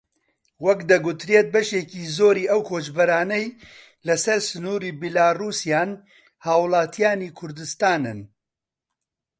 [0.65, 3.47] وەک دەگوترێت بەشێکی زۆری ئەو کۆچبەرانەی
[4.07, 5.89] لەسەر سنووری بیلاڕووسیان
[6.45, 8.19] هاوڵاتیانی کوردستانن